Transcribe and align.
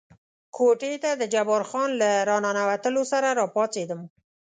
کوټې 0.55 0.93
ته 1.03 1.11
د 1.21 1.23
جبار 1.33 1.63
خان 1.69 1.89
له 2.01 2.09
را 2.29 2.37
ننوتلو 2.43 3.03
سره 3.11 3.29
را 3.39 3.45
پاڅېدم. 3.55 4.01